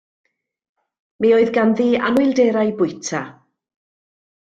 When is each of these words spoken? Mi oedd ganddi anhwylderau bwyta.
Mi 1.25 1.29
oedd 1.35 1.51
ganddi 1.57 1.85
anhwylderau 2.07 2.71
bwyta. 2.81 3.21